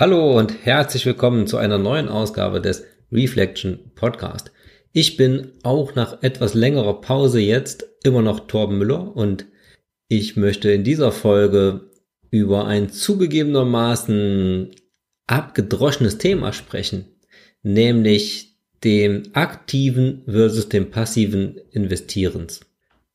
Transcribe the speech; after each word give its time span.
Hallo 0.00 0.38
und 0.38 0.64
herzlich 0.64 1.04
willkommen 1.06 1.48
zu 1.48 1.56
einer 1.56 1.76
neuen 1.76 2.08
Ausgabe 2.08 2.60
des 2.60 2.84
Reflection 3.10 3.80
Podcast. 3.96 4.52
Ich 4.92 5.16
bin 5.16 5.54
auch 5.64 5.96
nach 5.96 6.22
etwas 6.22 6.54
längerer 6.54 7.00
Pause 7.00 7.40
jetzt 7.40 7.84
immer 8.04 8.22
noch 8.22 8.46
Torben 8.46 8.78
Müller 8.78 9.16
und 9.16 9.46
ich 10.06 10.36
möchte 10.36 10.70
in 10.70 10.84
dieser 10.84 11.10
Folge 11.10 11.90
über 12.30 12.68
ein 12.68 12.90
zugegebenermaßen 12.90 14.70
abgedroschenes 15.26 16.18
Thema 16.18 16.52
sprechen, 16.52 17.16
nämlich 17.64 18.56
dem 18.84 19.24
aktiven 19.32 20.22
versus 20.26 20.68
dem 20.68 20.92
passiven 20.92 21.56
Investierens. 21.72 22.60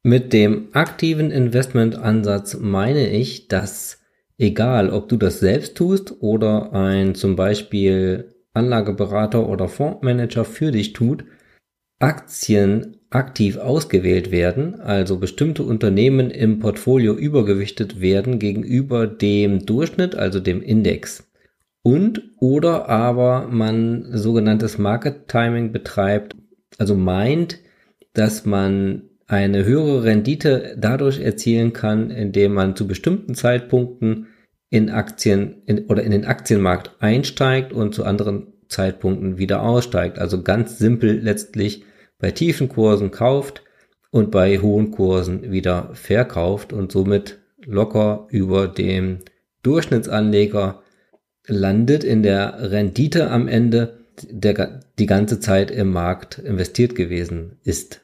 Mit 0.04 0.34
dem 0.34 0.68
aktiven 0.74 1.32
Investmentansatz 1.32 2.58
meine 2.60 3.10
ich, 3.10 3.48
dass 3.48 4.03
Egal, 4.38 4.90
ob 4.90 5.10
du 5.10 5.18
das 5.18 5.40
selbst 5.40 5.76
tust 5.76 6.22
oder 6.22 6.74
ein 6.74 7.16
zum 7.16 7.36
Beispiel 7.36 8.34
Anlageberater 8.54 9.48
oder 9.48 9.68
Fondsmanager 9.68 10.46
für 10.46 10.72
dich 10.72 10.94
tut, 10.94 11.26
Aktien 12.00 12.98
aktiv 13.10 13.58
ausgewählt 13.58 14.32
werden, 14.32 14.80
also 14.82 15.18
bestimmte 15.18 15.64
Unternehmen 15.64 16.32
im 16.32 16.60
Portfolio 16.60 17.14
übergewichtet 17.14 18.02
werden 18.02 18.40
gegenüber 18.40 19.08
dem 19.08 19.66
Durchschnitt, 19.66 20.16
also 20.16 20.40
dem 20.40 20.62
Index. 20.62 21.30
Und 21.84 22.24
oder 22.38 22.90
aber 22.90 23.48
man 23.50 24.18
sogenanntes 24.18 24.78
Market 24.78 25.28
Timing 25.28 25.72
betreibt, 25.72 26.36
also 26.78 26.96
meint, 26.96 27.60
dass 28.14 28.46
man 28.46 29.04
eine 29.28 29.66
höhere 29.66 30.04
Rendite 30.04 30.76
dadurch 30.78 31.20
erzielen 31.20 31.74
kann, 31.74 32.10
indem 32.10 32.54
man 32.54 32.76
zu 32.76 32.88
bestimmten 32.88 33.36
Zeitpunkten 33.36 34.28
in 34.74 34.90
Aktien 34.90 35.62
in, 35.68 35.86
oder 35.86 36.02
in 36.02 36.10
den 36.10 36.26
Aktienmarkt 36.26 36.96
einsteigt 37.00 37.72
und 37.74 37.94
zu 37.94 38.06
anderen 38.06 38.48
Zeitpunkten 38.70 39.38
wieder 39.38 39.62
aussteigt. 39.62 40.18
Also 40.18 40.42
ganz 40.42 40.80
simpel 40.80 41.20
letztlich 41.20 41.84
bei 42.18 42.32
tiefen 42.32 42.70
Kursen 42.70 43.12
kauft 43.12 43.62
und 44.10 44.32
bei 44.32 44.58
hohen 44.58 44.90
Kursen 44.90 45.52
wieder 45.52 45.92
verkauft 45.94 46.74
und 46.74 46.92
somit 46.92 47.38
locker 47.64 48.26
über 48.32 48.68
dem 48.68 49.20
Durchschnittsanleger 49.62 50.82
landet 51.46 52.04
in 52.04 52.24
der 52.24 52.72
Rendite 52.72 53.30
am 53.30 53.48
Ende, 53.48 54.00
der 54.24 54.80
die 54.98 55.06
ganze 55.06 55.40
Zeit 55.40 55.70
im 55.70 55.92
Markt 55.92 56.40
investiert 56.40 56.96
gewesen 56.96 57.60
ist 57.64 58.02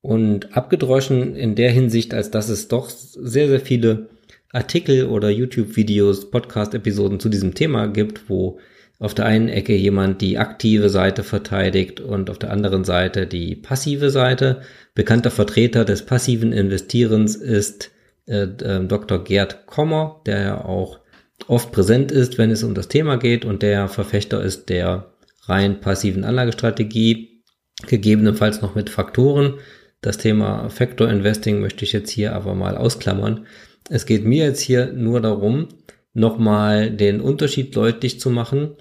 und 0.00 0.56
abgedroschen 0.56 1.36
in 1.36 1.56
der 1.56 1.70
Hinsicht, 1.72 2.14
als 2.14 2.30
dass 2.30 2.48
es 2.48 2.68
doch 2.68 2.88
sehr, 2.88 3.48
sehr 3.48 3.60
viele 3.60 4.08
Artikel 4.56 5.06
oder 5.06 5.30
YouTube-Videos, 5.30 6.30
Podcast-Episoden 6.30 7.20
zu 7.20 7.28
diesem 7.28 7.54
Thema 7.54 7.86
gibt, 7.86 8.28
wo 8.28 8.58
auf 8.98 9.14
der 9.14 9.26
einen 9.26 9.48
Ecke 9.48 9.74
jemand 9.74 10.22
die 10.22 10.38
aktive 10.38 10.88
Seite 10.88 11.22
verteidigt 11.22 12.00
und 12.00 12.30
auf 12.30 12.38
der 12.38 12.50
anderen 12.50 12.84
Seite 12.84 13.26
die 13.26 13.54
passive 13.54 14.10
Seite. 14.10 14.62
Bekannter 14.94 15.30
Vertreter 15.30 15.84
des 15.84 16.06
passiven 16.06 16.52
Investierens 16.52 17.36
ist 17.36 17.90
äh, 18.24 18.46
Dr. 18.48 19.22
Gerd 19.22 19.66
Kommer, 19.66 20.22
der 20.24 20.40
ja 20.40 20.64
auch 20.64 21.00
oft 21.46 21.70
präsent 21.72 22.10
ist, 22.10 22.38
wenn 22.38 22.50
es 22.50 22.64
um 22.64 22.74
das 22.74 22.88
Thema 22.88 23.18
geht 23.18 23.44
und 23.44 23.62
der 23.62 23.88
Verfechter 23.88 24.42
ist 24.42 24.70
der 24.70 25.12
rein 25.42 25.80
passiven 25.80 26.24
Anlagestrategie, 26.24 27.42
gegebenenfalls 27.86 28.62
noch 28.62 28.74
mit 28.74 28.88
Faktoren, 28.88 29.58
das 30.00 30.18
Thema 30.18 30.68
Factor 30.68 31.08
Investing 31.08 31.60
möchte 31.60 31.84
ich 31.84 31.92
jetzt 31.92 32.10
hier 32.10 32.34
aber 32.34 32.54
mal 32.54 32.76
ausklammern. 32.76 33.46
Es 33.88 34.06
geht 34.06 34.24
mir 34.24 34.44
jetzt 34.46 34.60
hier 34.60 34.92
nur 34.92 35.20
darum, 35.20 35.68
nochmal 36.12 36.90
den 36.90 37.20
Unterschied 37.20 37.76
deutlich 37.76 38.18
zu 38.18 38.30
machen 38.30 38.76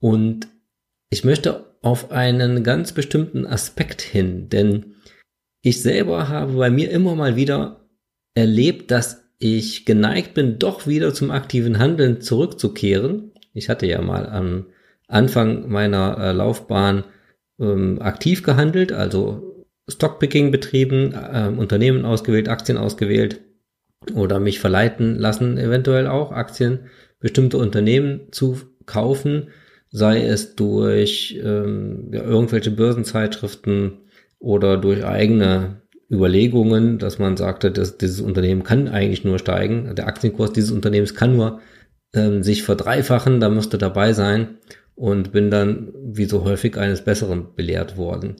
und 0.00 0.48
ich 1.10 1.24
möchte 1.24 1.76
auf 1.82 2.10
einen 2.10 2.64
ganz 2.64 2.92
bestimmten 2.92 3.46
Aspekt 3.46 4.02
hin, 4.02 4.48
denn 4.48 4.96
ich 5.62 5.80
selber 5.82 6.28
habe 6.28 6.54
bei 6.54 6.70
mir 6.70 6.90
immer 6.90 7.14
mal 7.14 7.36
wieder 7.36 7.88
erlebt, 8.34 8.90
dass 8.90 9.24
ich 9.38 9.84
geneigt 9.84 10.34
bin, 10.34 10.58
doch 10.58 10.86
wieder 10.86 11.14
zum 11.14 11.30
aktiven 11.30 11.78
Handeln 11.78 12.20
zurückzukehren. 12.20 13.32
Ich 13.54 13.68
hatte 13.68 13.86
ja 13.86 14.00
mal 14.02 14.26
am 14.26 14.66
Anfang 15.06 15.68
meiner 15.68 16.18
äh, 16.18 16.32
Laufbahn 16.32 17.04
ähm, 17.60 18.00
aktiv 18.02 18.42
gehandelt, 18.42 18.92
also 18.92 19.66
Stockpicking 19.88 20.50
betrieben, 20.50 21.12
äh, 21.12 21.52
Unternehmen 21.56 22.04
ausgewählt, 22.04 22.48
Aktien 22.48 22.76
ausgewählt 22.76 23.40
oder 24.14 24.38
mich 24.40 24.60
verleiten 24.60 25.16
lassen, 25.16 25.58
eventuell 25.58 26.06
auch 26.06 26.32
Aktien 26.32 26.86
bestimmte 27.20 27.58
Unternehmen 27.58 28.28
zu 28.30 28.58
kaufen, 28.86 29.48
sei 29.90 30.22
es 30.24 30.54
durch 30.54 31.38
ähm, 31.42 32.10
ja, 32.12 32.22
irgendwelche 32.22 32.70
Börsenzeitschriften 32.70 33.98
oder 34.38 34.76
durch 34.76 35.04
eigene 35.04 35.82
Überlegungen, 36.10 36.98
dass 36.98 37.18
man 37.18 37.36
sagte, 37.36 37.70
dass 37.70 37.98
dieses 37.98 38.20
Unternehmen 38.20 38.62
kann 38.62 38.88
eigentlich 38.88 39.24
nur 39.24 39.38
steigen, 39.38 39.94
der 39.94 40.06
Aktienkurs 40.06 40.52
dieses 40.52 40.70
Unternehmens 40.70 41.14
kann 41.14 41.36
nur 41.36 41.60
ähm, 42.14 42.42
sich 42.42 42.62
verdreifachen, 42.62 43.40
da 43.40 43.48
müsste 43.48 43.78
dabei 43.78 44.12
sein 44.12 44.58
und 44.94 45.32
bin 45.32 45.50
dann 45.50 45.92
wie 46.02 46.24
so 46.24 46.44
häufig 46.44 46.76
eines 46.78 47.02
Besseren 47.02 47.54
belehrt 47.54 47.96
worden. 47.96 48.36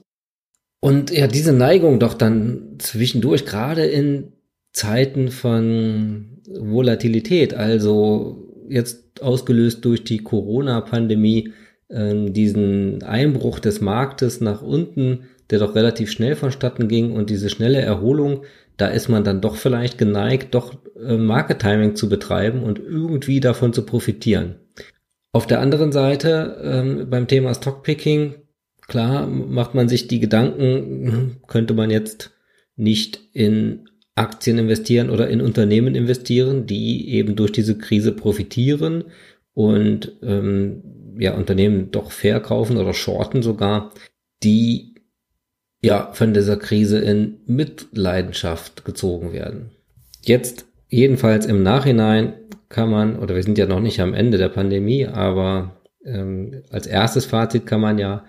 Und 0.80 1.10
ja, 1.10 1.26
diese 1.26 1.52
Neigung 1.52 1.98
doch 1.98 2.14
dann 2.14 2.76
zwischendurch, 2.78 3.44
gerade 3.44 3.84
in 3.84 4.32
Zeiten 4.78 5.30
von 5.30 6.40
Volatilität, 6.48 7.54
also 7.54 8.48
jetzt 8.68 9.22
ausgelöst 9.22 9.84
durch 9.84 10.04
die 10.04 10.18
Corona-Pandemie, 10.18 11.52
äh, 11.88 12.30
diesen 12.30 13.02
Einbruch 13.02 13.58
des 13.58 13.80
Marktes 13.80 14.40
nach 14.40 14.62
unten, 14.62 15.24
der 15.50 15.58
doch 15.58 15.74
relativ 15.74 16.10
schnell 16.10 16.36
vonstatten 16.36 16.88
ging 16.88 17.12
und 17.12 17.30
diese 17.30 17.48
schnelle 17.48 17.80
Erholung, 17.80 18.44
da 18.76 18.88
ist 18.88 19.08
man 19.08 19.24
dann 19.24 19.40
doch 19.40 19.56
vielleicht 19.56 19.98
geneigt, 19.98 20.54
doch 20.54 20.74
äh, 21.02 21.16
Market 21.16 21.60
Timing 21.60 21.96
zu 21.96 22.08
betreiben 22.08 22.62
und 22.62 22.78
irgendwie 22.78 23.40
davon 23.40 23.72
zu 23.72 23.84
profitieren. 23.84 24.56
Auf 25.32 25.46
der 25.46 25.60
anderen 25.60 25.92
Seite 25.92 26.60
ähm, 26.62 27.10
beim 27.10 27.26
Thema 27.26 27.54
Stockpicking 27.54 28.34
Klar 28.88 29.26
macht 29.26 29.74
man 29.74 29.88
sich 29.88 30.08
die 30.08 30.18
Gedanken, 30.18 31.36
könnte 31.46 31.74
man 31.74 31.90
jetzt 31.90 32.32
nicht 32.74 33.20
in 33.34 33.88
Aktien 34.18 34.58
investieren 34.58 35.10
oder 35.10 35.28
in 35.28 35.40
Unternehmen 35.40 35.94
investieren, 35.94 36.66
die 36.66 37.10
eben 37.10 37.36
durch 37.36 37.52
diese 37.52 37.78
Krise 37.78 38.12
profitieren 38.12 39.04
und 39.54 40.12
ähm, 40.22 40.82
ja 41.18 41.34
Unternehmen 41.34 41.90
doch 41.90 42.10
verkaufen 42.10 42.76
oder 42.76 42.94
shorten 42.94 43.42
sogar, 43.42 43.92
die 44.42 44.94
ja 45.82 46.10
von 46.12 46.34
dieser 46.34 46.56
Krise 46.56 46.98
in 46.98 47.38
Mitleidenschaft 47.46 48.84
gezogen 48.84 49.32
werden. 49.32 49.70
Jetzt 50.22 50.66
jedenfalls 50.88 51.46
im 51.46 51.62
Nachhinein 51.62 52.34
kann 52.68 52.90
man, 52.90 53.18
oder 53.18 53.34
wir 53.34 53.42
sind 53.42 53.58
ja 53.58 53.66
noch 53.66 53.80
nicht 53.80 54.00
am 54.00 54.14
Ende 54.14 54.38
der 54.38 54.48
Pandemie, 54.48 55.06
aber 55.06 55.80
ähm, 56.04 56.62
als 56.70 56.86
erstes 56.86 57.24
Fazit 57.24 57.66
kann 57.66 57.80
man 57.80 57.98
ja 57.98 58.24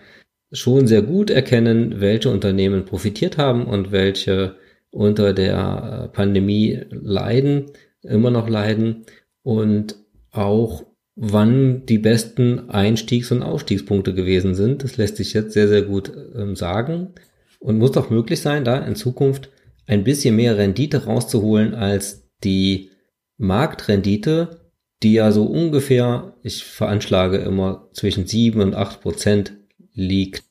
schon 0.52 0.88
sehr 0.88 1.02
gut 1.02 1.30
erkennen, 1.30 2.00
welche 2.00 2.30
Unternehmen 2.30 2.86
profitiert 2.86 3.38
haben 3.38 3.66
und 3.66 3.92
welche 3.92 4.56
unter 4.92 5.34
der 5.34 6.04
äh, 6.06 6.08
Pandemie 6.10 6.82
leiden, 6.90 7.72
immer 8.02 8.32
noch 8.32 8.50
leiden 8.50 9.06
und 9.44 9.96
auch 10.32 10.86
wann 11.16 11.86
die 11.86 11.98
besten 11.98 12.70
Einstiegs- 12.70 13.32
und 13.32 13.44
Aufstiegspunkte 13.44 14.14
gewesen 14.14 14.56
sind. 14.56 14.84
Das 14.84 14.98
lässt 14.98 15.18
sich 15.18 15.34
jetzt 15.34 15.54
sehr, 15.54 15.68
sehr 15.68 15.82
gut 15.82 16.12
ähm, 16.36 16.56
sagen 16.56 17.14
und 17.60 17.78
muss 17.78 17.92
doch 17.92 18.10
möglich 18.10 18.42
sein, 18.42 18.64
da 18.64 18.78
in 18.78 18.96
Zukunft 18.96 19.50
ein 19.86 20.04
bisschen 20.04 20.36
mehr 20.36 20.58
Rendite 20.58 21.06
rauszuholen 21.06 21.74
als 21.76 22.30
die 22.44 22.92
Marktrendite, 23.38 24.72
die 25.04 25.14
ja 25.14 25.32
so 25.32 25.46
ungefähr, 25.46 26.36
ich 26.44 26.64
veranschlage 26.64 27.38
immer 27.38 27.90
zwischen 27.94 28.28
sieben 28.28 28.62
und 28.62 28.76
acht 28.76 29.02
Prozent 29.02 29.54
liegt. 29.94 30.44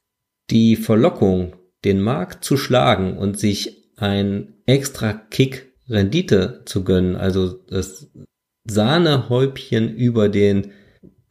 Die 0.50 0.76
Verlockung, 0.76 1.54
den 1.84 2.00
Markt 2.00 2.44
zu 2.44 2.56
schlagen 2.56 3.16
und 3.16 3.38
sich 3.38 3.87
ein 3.98 4.54
extra 4.66 5.12
Kick 5.12 5.72
Rendite 5.88 6.62
zu 6.66 6.84
gönnen, 6.84 7.16
also 7.16 7.52
das 7.52 8.10
Sahnehäubchen 8.64 9.94
über 9.94 10.28
den 10.28 10.72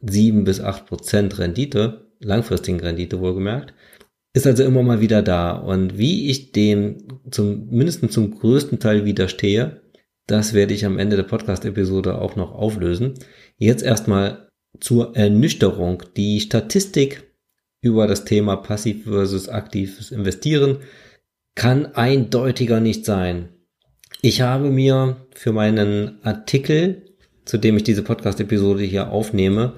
sieben 0.00 0.44
bis 0.44 0.60
acht 0.60 0.86
Prozent 0.86 1.38
Rendite, 1.38 2.10
langfristigen 2.20 2.80
Rendite 2.80 3.20
wohlgemerkt, 3.20 3.74
ist 4.34 4.46
also 4.46 4.64
immer 4.64 4.82
mal 4.82 5.00
wieder 5.00 5.22
da. 5.22 5.52
Und 5.52 5.98
wie 5.98 6.28
ich 6.30 6.52
dem 6.52 6.98
zum, 7.30 7.68
mindestens 7.68 8.12
zum 8.12 8.38
größten 8.38 8.78
Teil 8.80 9.04
widerstehe, 9.04 9.82
das 10.26 10.52
werde 10.52 10.74
ich 10.74 10.84
am 10.84 10.98
Ende 10.98 11.16
der 11.16 11.22
Podcast-Episode 11.22 12.20
auch 12.20 12.36
noch 12.36 12.52
auflösen. 12.52 13.14
Jetzt 13.56 13.82
erstmal 13.82 14.48
zur 14.80 15.16
Ernüchterung. 15.16 16.02
Die 16.16 16.40
Statistik 16.40 17.24
über 17.80 18.06
das 18.06 18.24
Thema 18.24 18.56
passiv 18.56 19.04
versus 19.04 19.48
aktives 19.48 20.10
Investieren 20.10 20.78
kann 21.58 21.86
eindeutiger 21.96 22.78
nicht 22.78 23.04
sein. 23.04 23.48
Ich 24.22 24.42
habe 24.42 24.70
mir 24.70 25.16
für 25.34 25.52
meinen 25.52 26.18
Artikel, 26.22 27.02
zu 27.44 27.58
dem 27.58 27.76
ich 27.76 27.82
diese 27.82 28.04
Podcast-Episode 28.04 28.84
hier 28.84 29.10
aufnehme, 29.10 29.72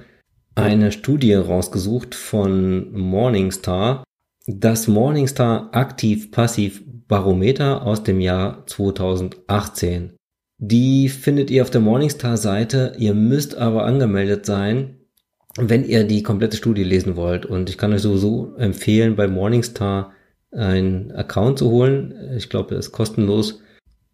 eine 0.55 0.93
Studie 0.93 1.33
rausgesucht 1.33 2.15
von 2.15 2.93
Morningstar, 2.93 4.05
das 4.47 4.89
Morningstar 4.89 5.71
Aktiv-Passiv 5.73 6.83
Barometer 7.09 7.87
aus 7.87 8.03
dem 8.03 8.21
Jahr 8.21 8.67
2018. 8.67 10.13
Die 10.59 11.09
findet 11.09 11.51
ihr 11.51 11.63
auf 11.63 11.71
der 11.71 11.81
Morningstar-Seite. 11.81 12.97
Ihr 12.99 13.15
müsst 13.15 13.57
aber 13.57 13.87
angemeldet 13.87 14.45
sein, 14.45 14.99
wenn 15.57 15.85
ihr 15.85 16.05
die 16.05 16.23
komplette 16.23 16.59
Studie 16.59 16.85
lesen 16.85 17.17
wollt. 17.17 17.47
Und 17.47 17.71
ich 17.71 17.79
kann 17.79 17.95
euch 17.95 18.03
sowieso 18.03 18.55
empfehlen, 18.57 19.17
bei 19.17 19.29
Morningstar 19.29 20.13
einen 20.53 21.13
Account 21.13 21.59
zu 21.59 21.71
holen. 21.71 22.15
Ich 22.37 22.49
glaube, 22.49 22.75
es 22.75 22.87
ist 22.87 22.93
kostenlos. 22.93 23.61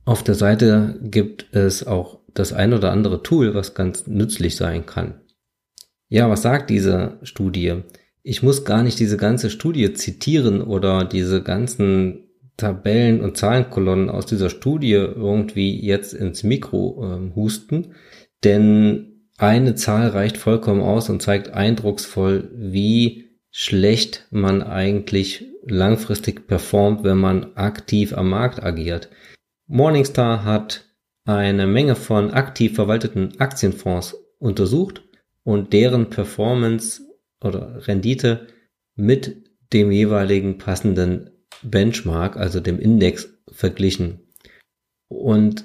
Auf 0.04 0.22
der 0.22 0.34
Seite 0.34 0.98
gibt 1.02 1.46
es 1.52 1.86
auch 1.86 2.20
das 2.34 2.52
ein 2.52 2.74
oder 2.74 2.92
andere 2.92 3.22
Tool, 3.22 3.54
was 3.54 3.74
ganz 3.74 4.06
nützlich 4.06 4.56
sein 4.56 4.86
kann. 4.86 5.20
Ja, 6.08 6.30
was 6.30 6.42
sagt 6.42 6.70
diese 6.70 7.18
Studie? 7.22 7.82
Ich 8.22 8.42
muss 8.42 8.64
gar 8.64 8.82
nicht 8.82 9.00
diese 9.00 9.16
ganze 9.16 9.50
Studie 9.50 9.92
zitieren 9.94 10.62
oder 10.62 11.04
diese 11.04 11.42
ganzen 11.42 12.26
Tabellen 12.56 13.20
und 13.20 13.36
Zahlenkolonnen 13.36 14.08
aus 14.08 14.26
dieser 14.26 14.50
Studie 14.50 14.92
irgendwie 14.92 15.78
jetzt 15.84 16.14
ins 16.14 16.42
Mikro 16.42 17.04
äh, 17.04 17.34
husten, 17.34 17.94
denn 18.44 19.30
eine 19.38 19.74
Zahl 19.74 20.08
reicht 20.08 20.38
vollkommen 20.38 20.80
aus 20.80 21.10
und 21.10 21.20
zeigt 21.20 21.52
eindrucksvoll, 21.52 22.50
wie 22.54 23.25
schlecht 23.58 24.26
man 24.31 24.62
eigentlich 24.62 25.47
langfristig 25.64 26.47
performt, 26.47 27.05
wenn 27.05 27.17
man 27.17 27.56
aktiv 27.56 28.12
am 28.12 28.29
Markt 28.29 28.62
agiert. 28.62 29.08
Morningstar 29.67 30.44
hat 30.44 30.85
eine 31.25 31.67
Menge 31.67 31.97
von 31.97 32.32
aktiv 32.32 32.75
verwalteten 32.75 33.41
Aktienfonds 33.41 34.14
untersucht 34.38 35.05
und 35.43 35.73
deren 35.73 36.11
Performance 36.11 37.00
oder 37.43 37.88
Rendite 37.88 38.47
mit 38.94 39.49
dem 39.73 39.91
jeweiligen 39.91 40.58
passenden 40.58 41.31
Benchmark, 41.62 42.37
also 42.37 42.61
dem 42.61 42.79
Index, 42.79 43.31
verglichen. 43.50 44.20
Und 45.08 45.64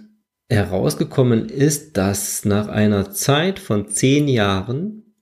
herausgekommen 0.49 1.49
ist, 1.49 1.97
dass 1.97 2.45
nach 2.45 2.69
einer 2.69 3.11
Zeit 3.11 3.59
von 3.59 3.89
zehn 3.89 4.29
Jahren 4.29 5.13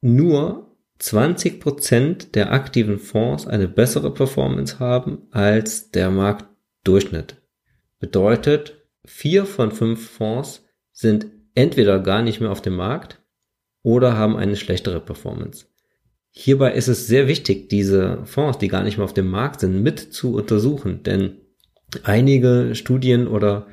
nur 0.00 0.69
20 1.00 1.60
Prozent 1.60 2.34
der 2.34 2.52
aktiven 2.52 2.98
Fonds 2.98 3.46
eine 3.46 3.68
bessere 3.68 4.12
Performance 4.12 4.78
haben 4.78 5.26
als 5.30 5.90
der 5.90 6.10
Marktdurchschnitt. 6.10 7.36
Bedeutet, 7.98 8.86
vier 9.06 9.46
von 9.46 9.72
fünf 9.72 10.10
Fonds 10.10 10.66
sind 10.92 11.26
entweder 11.54 11.98
gar 12.00 12.22
nicht 12.22 12.40
mehr 12.40 12.50
auf 12.50 12.60
dem 12.60 12.76
Markt 12.76 13.18
oder 13.82 14.16
haben 14.16 14.36
eine 14.36 14.56
schlechtere 14.56 15.00
Performance. 15.00 15.66
Hierbei 16.32 16.74
ist 16.74 16.88
es 16.88 17.06
sehr 17.06 17.26
wichtig, 17.26 17.70
diese 17.70 18.24
Fonds, 18.24 18.58
die 18.58 18.68
gar 18.68 18.82
nicht 18.82 18.98
mehr 18.98 19.04
auf 19.04 19.14
dem 19.14 19.28
Markt 19.28 19.60
sind, 19.60 19.82
mit 19.82 19.98
zu 19.98 20.34
untersuchen, 20.34 21.02
denn 21.02 21.38
einige 22.02 22.74
Studien 22.74 23.26
oder 23.26 23.66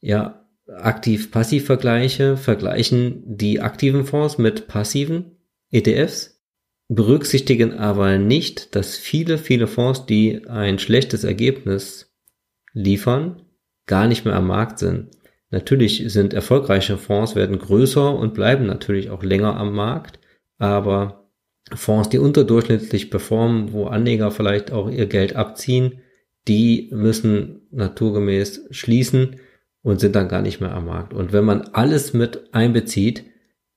ja 0.00 0.46
aktiv-passiv-Vergleiche 0.68 2.36
vergleichen 2.36 3.22
die 3.24 3.60
aktiven 3.60 4.04
Fonds 4.04 4.38
mit 4.38 4.68
passiven 4.68 5.38
ETFs, 5.70 6.33
berücksichtigen 6.88 7.74
aber 7.74 8.18
nicht, 8.18 8.74
dass 8.74 8.96
viele, 8.96 9.38
viele 9.38 9.66
Fonds, 9.66 10.06
die 10.06 10.46
ein 10.46 10.78
schlechtes 10.78 11.24
Ergebnis 11.24 12.14
liefern, 12.72 13.42
gar 13.86 14.06
nicht 14.06 14.24
mehr 14.24 14.36
am 14.36 14.46
Markt 14.46 14.78
sind. 14.78 15.10
Natürlich 15.50 16.04
sind 16.08 16.34
erfolgreiche 16.34 16.98
Fonds 16.98 17.36
werden 17.36 17.58
größer 17.58 18.14
und 18.14 18.34
bleiben 18.34 18.66
natürlich 18.66 19.10
auch 19.10 19.22
länger 19.22 19.56
am 19.56 19.74
Markt, 19.74 20.18
aber 20.58 21.30
Fonds, 21.72 22.08
die 22.08 22.18
unterdurchschnittlich 22.18 23.10
performen, 23.10 23.72
wo 23.72 23.86
Anleger 23.86 24.30
vielleicht 24.30 24.72
auch 24.72 24.90
ihr 24.90 25.06
Geld 25.06 25.36
abziehen, 25.36 26.00
die 26.48 26.90
müssen 26.92 27.62
naturgemäß 27.70 28.66
schließen 28.70 29.36
und 29.82 30.00
sind 30.00 30.14
dann 30.14 30.28
gar 30.28 30.42
nicht 30.42 30.60
mehr 30.60 30.74
am 30.74 30.86
Markt. 30.86 31.14
Und 31.14 31.32
wenn 31.32 31.44
man 31.44 31.62
alles 31.72 32.12
mit 32.12 32.52
einbezieht, 32.52 33.24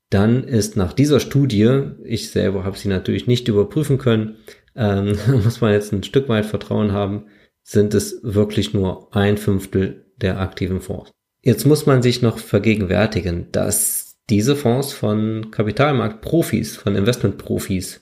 dann 0.10 0.44
ist 0.44 0.78
nach 0.78 0.94
dieser 0.94 1.20
Studie, 1.20 1.82
ich 2.04 2.30
selber 2.30 2.64
habe 2.64 2.78
sie 2.78 2.88
natürlich 2.88 3.28
nicht 3.28 3.48
überprüfen 3.48 3.98
können, 3.98 4.38
ähm, 4.76 5.18
muss 5.44 5.62
man 5.62 5.74
jetzt 5.74 5.92
ein 5.92 6.04
Stück 6.04 6.30
weit 6.30 6.46
Vertrauen 6.46 6.92
haben, 6.92 7.26
sind 7.64 7.94
es 7.94 8.20
wirklich 8.24 8.74
nur 8.74 9.14
ein 9.16 9.38
Fünftel 9.38 10.06
der 10.16 10.40
aktiven 10.40 10.82
Fonds. 10.82 11.12
Jetzt 11.42 11.66
muss 11.66 11.86
man 11.86 12.02
sich 12.02 12.22
noch 12.22 12.40
vergegenwärtigen, 12.40 13.52
dass 13.52 14.18
diese 14.30 14.56
Fonds 14.56 14.94
von 14.94 15.52
Kapitalmarktprofis, 15.52 16.78
von 16.78 16.96
Investmentprofis 16.96 18.02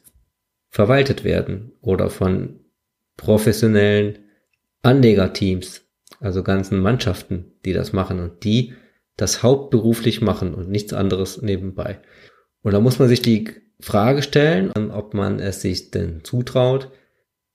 verwaltet 0.70 1.24
werden 1.24 1.72
oder 1.82 2.10
von 2.10 2.60
professionellen 3.18 4.20
Anlegerteams, 4.82 5.86
also 6.20 6.44
ganzen 6.44 6.80
Mannschaften, 6.80 7.54
die 7.66 7.74
das 7.74 7.94
machen 7.94 8.20
und 8.20 8.44
die 8.44 8.74
das 9.18 9.44
hauptberuflich 9.44 10.22
machen 10.22 10.54
und 10.54 10.70
nichts 10.70 10.94
anderes 10.94 11.42
nebenbei. 11.42 12.00
Und 12.62 12.74
da 12.74 12.80
muss 12.80 13.00
man 13.00 13.08
sich 13.08 13.22
die 13.22 13.50
Frage 13.80 14.22
stellen, 14.22 14.72
ob 14.92 15.14
man 15.14 15.40
es 15.40 15.62
sich 15.62 15.92
denn 15.92 16.24
zutraut, 16.24 16.92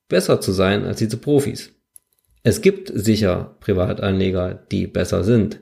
besser 0.08 0.40
zu 0.40 0.52
sein 0.52 0.84
als 0.84 0.98
diese 0.98 1.16
Profis. 1.16 1.72
Es 2.42 2.62
gibt 2.62 2.90
sicher 2.94 3.56
Privatanleger, 3.60 4.54
die 4.70 4.86
besser 4.86 5.24
sind, 5.24 5.60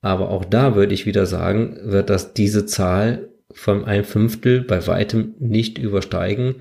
aber 0.00 0.30
auch 0.30 0.44
da 0.44 0.76
würde 0.76 0.94
ich 0.94 1.06
wieder 1.06 1.26
sagen, 1.26 1.78
wird 1.82 2.10
das 2.10 2.32
diese 2.32 2.66
Zahl 2.66 3.28
von 3.50 3.84
ein 3.84 4.04
Fünftel 4.04 4.62
bei 4.62 4.86
weitem 4.86 5.34
nicht 5.38 5.78
übersteigen. 5.78 6.56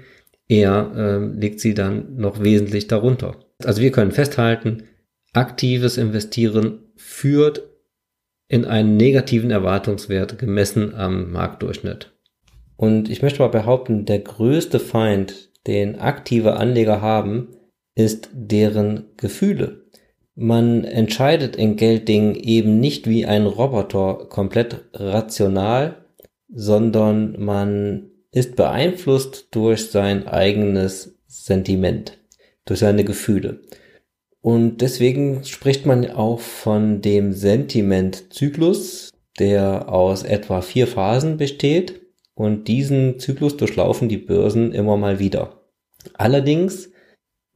Eher 0.48 0.92
äh, 0.96 1.40
liegt 1.40 1.60
sie 1.60 1.74
dann 1.74 2.16
noch 2.18 2.44
wesentlich 2.44 2.88
darunter. 2.88 3.40
Also 3.64 3.82
wir 3.82 3.92
können 3.92 4.12
festhalten, 4.12 4.84
aktives 5.34 5.98
Investieren 5.98 6.80
führt 6.96 7.64
in 8.48 8.66
einen 8.66 8.98
negativen 8.98 9.52
Erwartungswert 9.52 10.38
gemessen 10.38 10.94
am 10.96 11.32
Marktdurchschnitt. 11.32 12.12
Und 12.78 13.10
ich 13.10 13.22
möchte 13.22 13.40
mal 13.40 13.48
behaupten, 13.48 14.06
der 14.06 14.20
größte 14.20 14.80
Feind, 14.80 15.50
den 15.66 16.00
aktive 16.00 16.58
Anleger 16.58 17.02
haben, 17.02 17.56
ist 17.96 18.30
deren 18.34 19.06
Gefühle. 19.18 19.86
Man 20.36 20.84
entscheidet 20.84 21.56
in 21.56 21.78
Gelddingen 21.78 22.36
eben 22.36 22.80
nicht 22.80 23.08
wie 23.08 23.26
ein 23.26 23.46
Roboter 23.46 24.28
komplett 24.30 24.84
rational, 24.94 26.06
sondern 26.54 27.40
man 27.40 28.12
ist 28.32 28.58
beeinflusst 28.58 29.48
durch 29.52 29.90
sein 29.90 30.28
eigenes 30.28 31.18
Sentiment, 31.26 32.20
durch 32.66 32.82
seine 32.82 33.06
Gefühle. 33.06 33.62
Und 34.46 34.82
deswegen 34.82 35.44
spricht 35.44 35.88
man 35.88 36.08
auch 36.12 36.40
von 36.40 37.02
dem 37.02 37.34
Sentimentzyklus, 37.34 39.10
der 39.40 39.92
aus 39.92 40.22
etwa 40.22 40.62
vier 40.62 40.86
Phasen 40.86 41.38
besteht. 41.38 42.02
Und 42.36 42.68
diesen 42.68 43.18
Zyklus 43.18 43.58
durchlaufen 43.58 44.08
die 44.08 44.20
Börsen 44.20 44.72
immer 44.72 44.98
mal 44.98 45.18
wieder. 45.18 45.64
Allerdings 46.14 46.92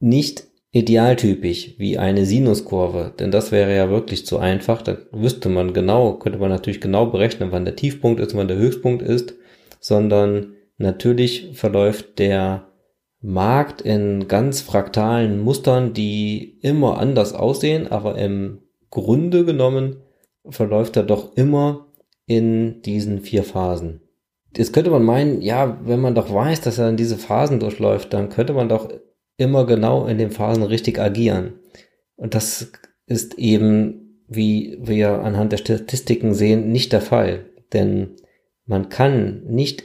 nicht 0.00 0.48
idealtypisch 0.72 1.78
wie 1.78 1.96
eine 1.96 2.26
Sinuskurve, 2.26 3.14
denn 3.16 3.30
das 3.30 3.52
wäre 3.52 3.76
ja 3.76 3.88
wirklich 3.88 4.26
zu 4.26 4.38
einfach. 4.38 4.82
Da 4.82 4.98
wüsste 5.12 5.48
man 5.48 5.72
genau, 5.72 6.14
könnte 6.14 6.40
man 6.40 6.50
natürlich 6.50 6.80
genau 6.80 7.06
berechnen, 7.06 7.52
wann 7.52 7.66
der 7.66 7.76
Tiefpunkt 7.76 8.18
ist, 8.18 8.34
wann 8.34 8.48
der 8.48 8.56
Höchstpunkt 8.56 9.02
ist, 9.02 9.34
sondern 9.78 10.54
natürlich 10.76 11.50
verläuft 11.52 12.18
der 12.18 12.69
Markt 13.22 13.82
in 13.82 14.28
ganz 14.28 14.60
fraktalen 14.62 15.40
Mustern, 15.40 15.92
die 15.92 16.58
immer 16.62 16.98
anders 16.98 17.34
aussehen, 17.34 17.90
aber 17.90 18.16
im 18.16 18.62
Grunde 18.90 19.44
genommen 19.44 20.02
verläuft 20.48 20.96
er 20.96 21.02
doch 21.02 21.36
immer 21.36 21.86
in 22.26 22.80
diesen 22.82 23.20
vier 23.20 23.44
Phasen. 23.44 24.00
Jetzt 24.56 24.72
könnte 24.72 24.90
man 24.90 25.04
meinen, 25.04 25.42
ja, 25.42 25.78
wenn 25.84 26.00
man 26.00 26.14
doch 26.14 26.32
weiß, 26.32 26.60
dass 26.62 26.78
er 26.78 26.88
in 26.88 26.96
diese 26.96 27.18
Phasen 27.18 27.60
durchläuft, 27.60 28.12
dann 28.12 28.30
könnte 28.30 28.52
man 28.52 28.68
doch 28.68 28.88
immer 29.36 29.64
genau 29.66 30.06
in 30.06 30.18
den 30.18 30.30
Phasen 30.30 30.62
richtig 30.62 30.98
agieren. 30.98 31.60
Und 32.16 32.34
das 32.34 32.72
ist 33.06 33.38
eben, 33.38 34.24
wie 34.28 34.78
wir 34.80 35.20
anhand 35.20 35.52
der 35.52 35.58
Statistiken 35.58 36.34
sehen, 36.34 36.70
nicht 36.72 36.92
der 36.92 37.00
Fall. 37.00 37.46
Denn 37.72 38.16
man 38.64 38.88
kann 38.88 39.44
nicht 39.44 39.84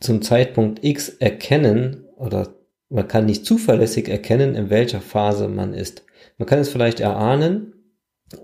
zum 0.00 0.22
Zeitpunkt 0.22 0.84
X 0.84 1.08
erkennen 1.08 2.04
oder 2.16 2.55
man 2.88 3.08
kann 3.08 3.26
nicht 3.26 3.44
zuverlässig 3.44 4.08
erkennen, 4.08 4.54
in 4.54 4.70
welcher 4.70 5.00
Phase 5.00 5.48
man 5.48 5.74
ist. 5.74 6.04
Man 6.38 6.46
kann 6.46 6.60
es 6.60 6.68
vielleicht 6.68 7.00
erahnen 7.00 7.74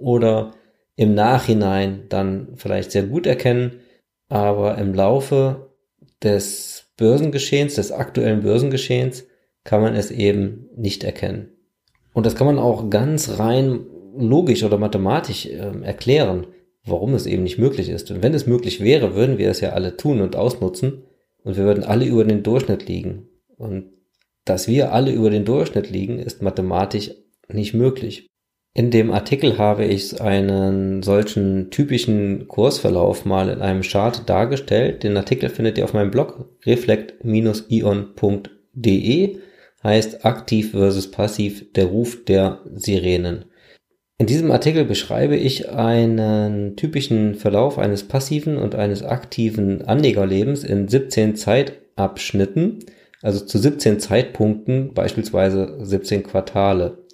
oder 0.00 0.52
im 0.96 1.14
Nachhinein 1.14 2.04
dann 2.08 2.48
vielleicht 2.56 2.90
sehr 2.92 3.04
gut 3.04 3.26
erkennen, 3.26 3.80
aber 4.28 4.78
im 4.78 4.94
Laufe 4.94 5.72
des 6.22 6.86
Börsengeschehens, 6.96 7.74
des 7.74 7.92
aktuellen 7.92 8.42
Börsengeschehens, 8.42 9.26
kann 9.64 9.80
man 9.80 9.94
es 9.94 10.10
eben 10.10 10.68
nicht 10.76 11.04
erkennen. 11.04 11.50
Und 12.12 12.26
das 12.26 12.34
kann 12.34 12.46
man 12.46 12.58
auch 12.58 12.90
ganz 12.90 13.38
rein 13.38 13.86
logisch 14.16 14.62
oder 14.64 14.76
mathematisch 14.76 15.46
äh, 15.46 15.82
erklären, 15.82 16.46
warum 16.84 17.14
es 17.14 17.26
eben 17.26 17.42
nicht 17.42 17.58
möglich 17.58 17.88
ist. 17.88 18.10
Und 18.10 18.22
wenn 18.22 18.34
es 18.34 18.46
möglich 18.46 18.80
wäre, 18.80 19.14
würden 19.14 19.38
wir 19.38 19.50
es 19.50 19.60
ja 19.60 19.70
alle 19.70 19.96
tun 19.96 20.20
und 20.20 20.36
ausnutzen. 20.36 21.04
und 21.44 21.56
wir 21.56 21.64
würden 21.64 21.84
alle 21.84 22.04
über 22.04 22.24
den 22.24 22.42
Durchschnitt 22.42 22.86
liegen. 22.88 23.28
Und 23.56 23.90
dass 24.44 24.68
wir 24.68 24.92
alle 24.92 25.12
über 25.12 25.30
den 25.30 25.44
Durchschnitt 25.44 25.90
liegen, 25.90 26.18
ist 26.18 26.42
mathematisch 26.42 27.12
nicht 27.48 27.74
möglich. 27.74 28.26
In 28.74 28.90
dem 28.90 29.12
Artikel 29.12 29.58
habe 29.58 29.84
ich 29.84 30.20
einen 30.22 31.02
solchen 31.02 31.70
typischen 31.70 32.48
Kursverlauf 32.48 33.26
mal 33.26 33.50
in 33.50 33.60
einem 33.60 33.82
Chart 33.82 34.26
dargestellt. 34.28 35.02
Den 35.02 35.16
Artikel 35.16 35.50
findet 35.50 35.76
ihr 35.76 35.84
auf 35.84 35.92
meinem 35.92 36.10
Blog 36.10 36.48
reflect-ion.de 36.64 37.22
heißt 39.84 40.24
aktiv 40.24 40.70
versus 40.70 41.10
passiv 41.10 41.72
der 41.72 41.86
Ruf 41.86 42.24
der 42.24 42.60
Sirenen. 42.74 43.46
In 44.18 44.26
diesem 44.26 44.52
Artikel 44.52 44.84
beschreibe 44.84 45.36
ich 45.36 45.70
einen 45.70 46.76
typischen 46.76 47.34
Verlauf 47.34 47.78
eines 47.78 48.06
passiven 48.06 48.56
und 48.56 48.74
eines 48.74 49.02
aktiven 49.02 49.82
Anlegerlebens 49.82 50.62
in 50.62 50.86
17 50.86 51.34
Zeitabschnitten, 51.34 52.84
also 53.22 53.44
zu 53.44 53.58
17 53.58 54.00
Zeitpunkten, 54.00 54.94
beispielsweise 54.94 55.78
17 55.80 56.24
Quartale. 56.24 57.06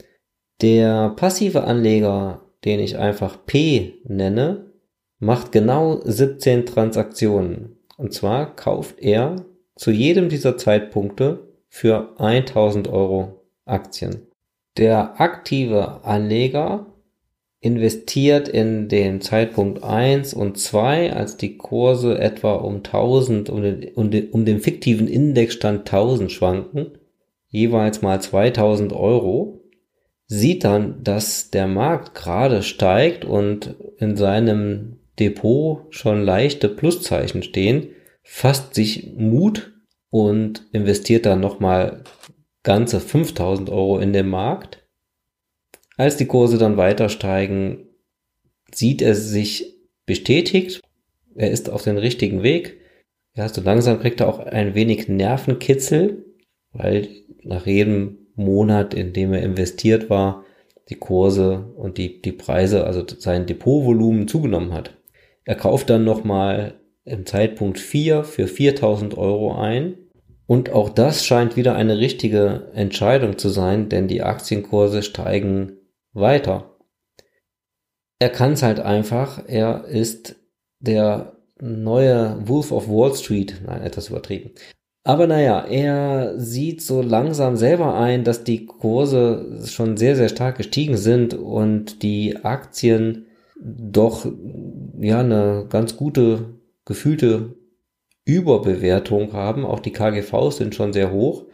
Der 0.61 1.11
passive 1.11 1.65
Anleger, 1.65 2.43
den 2.65 2.81
ich 2.81 2.99
einfach 2.99 3.45
P 3.47 4.00
nenne, 4.05 4.73
macht 5.21 5.53
genau 5.53 6.00
17 6.03 6.67
Transaktionen. 6.67 7.77
Und 7.97 8.12
zwar 8.12 8.57
kauft 8.57 8.99
er 9.00 9.45
zu 9.77 9.91
jedem 9.91 10.29
dieser 10.29 10.57
Zeitpunkte 10.57 11.49
für 11.69 12.15
1000 12.19 12.88
Euro 12.88 13.45
Aktien. 13.65 14.27
Der 14.77 15.21
aktive 15.21 16.05
Anleger 16.05 16.87
investiert 17.61 18.49
in 18.49 18.88
den 18.88 19.21
Zeitpunkt 19.21 19.83
1 19.83 20.33
und 20.35 20.59
2, 20.59 21.12
als 21.12 21.37
die 21.37 21.57
Kurse 21.57 22.19
etwa 22.19 22.55
um 22.55 22.77
1000, 22.77 23.50
um 23.50 23.62
den, 23.62 23.95
um 23.95 24.11
den, 24.11 24.31
um 24.31 24.45
den 24.45 24.61
fiktiven 24.61 25.09
Indexstand 25.09 25.81
1000 25.81 26.31
schwanken, 26.31 26.99
jeweils 27.49 28.03
mal 28.03 28.21
2000 28.21 28.93
Euro 28.93 29.65
sieht 30.27 30.65
dann, 30.65 31.03
dass 31.03 31.50
der 31.50 31.67
Markt 31.67 32.15
gerade 32.15 32.62
steigt 32.62 33.25
und 33.25 33.75
in 33.99 34.17
seinem 34.17 34.99
Depot 35.19 35.87
schon 35.91 36.23
leichte 36.23 36.69
Pluszeichen 36.69 37.43
stehen, 37.43 37.88
fasst 38.23 38.75
sich 38.75 39.15
Mut 39.17 39.73
und 40.11 40.67
investiert 40.73 41.27
dann 41.27 41.41
nochmal 41.41 42.05
ganze 42.62 43.00
5000 43.00 43.71
Euro 43.71 43.99
in 43.99 44.12
den 44.12 44.29
Markt. 44.29 44.87
Als 45.99 46.17
die 46.17 46.26
Kurse 46.26 46.59
dann 46.59 46.76
weiter 46.76 47.09
steigen, 47.09 47.88
sieht 48.73 49.02
er 49.02 49.17
sich 49.17 49.76
bestätigt. 50.07 50.81
Er 51.35 51.50
ist 51.50 51.69
auf 51.69 51.83
den 51.83 51.99
richtigen 51.99 52.45
Weg. 52.45 52.78
Ja, 53.35 53.49
so 53.49 53.61
langsam 53.61 53.99
kriegt 53.99 54.21
er 54.21 54.28
auch 54.28 54.38
ein 54.38 54.76
wenig 54.76 55.09
Nervenkitzel, 55.09 56.25
weil 56.73 57.09
nach 57.43 57.67
jedem 57.67 58.28
Monat, 58.37 58.95
in 58.95 59.12
dem 59.12 59.33
er 59.33 59.43
investiert 59.43 60.09
war, 60.09 60.45
die 60.88 60.95
Kurse 60.95 61.73
und 61.76 61.99
die, 61.99 62.23
die 62.23 62.33
Preise, 62.33 62.85
also 62.85 63.05
sein 63.19 63.47
Depotvolumen 63.47 64.28
zugenommen 64.28 64.73
hat. 64.73 64.97
Er 65.45 65.57
kauft 65.57 65.90
dann 65.90 66.05
nochmal 66.05 66.75
im 67.05 67.26
Zeitpunkt 67.26 67.81
4 67.81 68.23
für 68.23 68.47
4000 68.47 69.19
Euro 69.19 69.57
ein. 69.57 69.95
Und 70.47 70.71
auch 70.71 70.90
das 70.90 71.26
scheint 71.26 71.57
wieder 71.57 71.75
eine 71.75 71.99
richtige 71.99 72.71
Entscheidung 72.73 73.37
zu 73.37 73.49
sein, 73.49 73.88
denn 73.88 74.07
die 74.07 74.23
Aktienkurse 74.23 75.02
steigen 75.02 75.77
weiter. 76.21 76.77
Er 78.19 78.31
kann 78.31 78.53
es 78.53 78.63
halt 78.63 78.81
einfach, 78.81 79.43
er 79.47 79.85
ist 79.85 80.37
der 80.81 81.37
neue 81.61 82.37
Wolf 82.47 82.73
of 82.73 82.89
Wall 82.89 83.15
Street, 83.15 83.61
nein, 83.65 83.83
etwas 83.83 84.09
übertrieben. 84.09 84.51
Aber 85.05 85.27
naja, 85.27 85.65
er 85.65 86.39
sieht 86.39 86.83
so 86.83 87.01
langsam 87.01 87.57
selber 87.57 87.95
ein, 87.95 88.25
dass 88.25 88.45
die 88.45 88.67
Kurse 88.67 89.63
schon 89.67 89.97
sehr, 89.97 90.17
sehr 90.17 90.29
stark 90.29 90.59
gestiegen 90.59 90.97
sind 90.97 91.33
und 91.35 92.03
die 92.03 92.37
Aktien 92.45 93.27
doch 93.61 94.27
ja 95.01 95.21
eine 95.21 95.67
ganz 95.69 95.97
gute 95.97 96.59
gefühlte 96.85 97.57
Überbewertung 98.25 99.33
haben. 99.33 99.65
Auch 99.65 99.81
die 99.81 99.93
KGVs 99.93 100.59
sind 100.59 100.75
schon 100.75 100.93
sehr 100.93 101.11
hoch. 101.11 101.47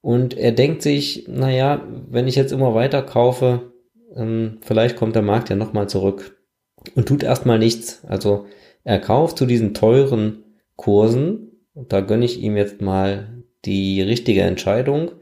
Und 0.00 0.36
er 0.36 0.52
denkt 0.52 0.82
sich, 0.82 1.26
naja, 1.28 1.82
wenn 2.10 2.26
ich 2.26 2.34
jetzt 2.34 2.52
immer 2.52 2.74
weiter 2.74 3.02
kaufe, 3.02 3.72
ähm, 4.14 4.58
vielleicht 4.62 4.96
kommt 4.96 5.14
der 5.14 5.22
Markt 5.22 5.50
ja 5.50 5.56
nochmal 5.56 5.88
zurück 5.88 6.40
und 6.94 7.06
tut 7.06 7.22
erstmal 7.22 7.58
nichts. 7.58 8.04
Also 8.06 8.46
er 8.84 9.00
kauft 9.00 9.38
zu 9.38 9.46
diesen 9.46 9.74
teuren 9.74 10.44
Kursen 10.76 11.52
und 11.74 11.92
da 11.92 12.00
gönne 12.00 12.24
ich 12.24 12.40
ihm 12.40 12.56
jetzt 12.56 12.80
mal 12.80 13.42
die 13.64 14.00
richtige 14.02 14.42
Entscheidung. 14.42 15.12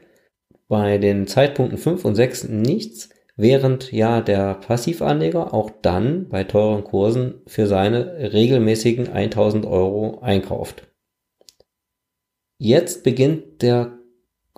Bei 0.68 0.98
den 0.98 1.26
Zeitpunkten 1.26 1.78
5 1.78 2.04
und 2.04 2.14
6 2.14 2.48
nichts, 2.48 3.10
während 3.36 3.92
ja 3.92 4.20
der 4.20 4.54
Passivanleger 4.54 5.52
auch 5.52 5.70
dann 5.82 6.28
bei 6.28 6.44
teuren 6.44 6.84
Kursen 6.84 7.42
für 7.46 7.66
seine 7.66 8.32
regelmäßigen 8.32 9.08
1000 9.08 9.66
Euro 9.66 10.20
einkauft. 10.20 10.88
Jetzt 12.58 13.02
beginnt 13.02 13.62
der 13.62 13.98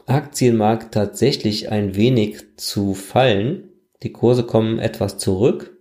Aktienmarkt 0.07 0.95
tatsächlich 0.95 1.71
ein 1.71 1.97
wenig 1.97 2.57
zu 2.57 2.95
fallen. 2.95 3.73
Die 4.03 4.13
Kurse 4.13 4.45
kommen 4.45 4.79
etwas 4.79 5.19
zurück 5.19 5.77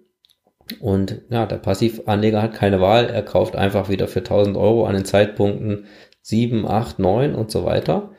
und 0.80 1.22
ja, 1.30 1.46
der 1.46 1.58
Passivanleger 1.58 2.42
hat 2.42 2.54
keine 2.54 2.82
Wahl. 2.82 3.06
Er 3.06 3.24
kauft 3.24 3.56
einfach 3.56 3.90
wieder 3.90 4.08
für 4.08 4.20
1000 4.20 4.58
Euro 4.58 4.86
an 4.86 4.96
den 4.96 5.06
Zeitpunkten 5.06 5.86
7, 6.22 6.66
8, 6.66 7.00
9 7.00 7.36
und 7.36 7.52
so 7.52 7.66
weiter. 7.66 8.12